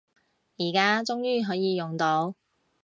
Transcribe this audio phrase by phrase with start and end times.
[0.57, 2.33] 而家終於可以用到